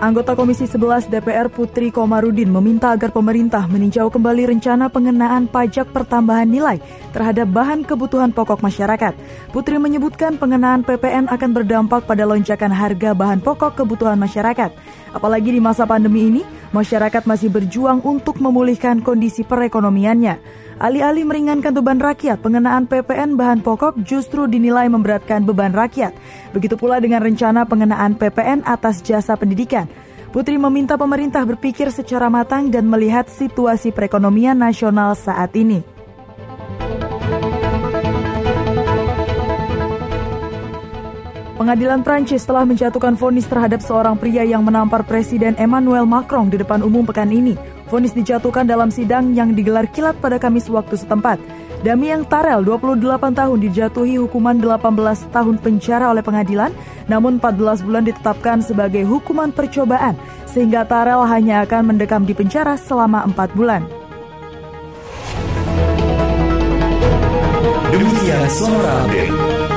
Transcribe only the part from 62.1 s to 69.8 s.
di penjara selama 4 bulan. Demikian suara update.